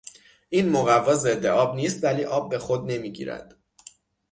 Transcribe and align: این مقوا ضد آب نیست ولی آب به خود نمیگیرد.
این 0.49 0.69
مقوا 0.69 1.13
ضد 1.13 1.45
آب 1.45 1.75
نیست 1.75 2.03
ولی 2.03 2.23
آب 2.25 2.49
به 2.49 2.59
خود 2.59 2.91
نمیگیرد. 2.91 3.55